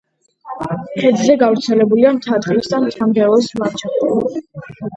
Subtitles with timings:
[1.01, 4.45] ქედზე გავრცელებულია მთა-ტყისა და მთა-მდელოს ლანდშაფტები.